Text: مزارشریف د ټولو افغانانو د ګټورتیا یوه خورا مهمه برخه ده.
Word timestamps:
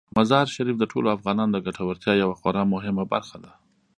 مزارشریف 0.17 0.75
د 0.79 0.83
ټولو 0.91 1.07
افغانانو 1.17 1.51
د 1.53 1.57
ګټورتیا 1.65 2.13
یوه 2.23 2.35
خورا 2.39 2.63
مهمه 2.73 3.03
برخه 3.13 3.37
ده. 3.43 3.51